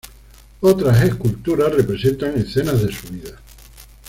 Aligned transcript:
Otras 0.61 1.03
esculturas 1.03 1.75
representan 1.75 2.33
escenas 2.35 2.81
de 2.81 2.91
su 2.91 3.07
vida. 3.09 3.37